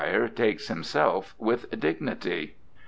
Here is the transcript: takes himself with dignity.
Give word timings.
takes 0.33 0.67
himself 0.67 1.35
with 1.37 1.79
dignity. 1.79 2.55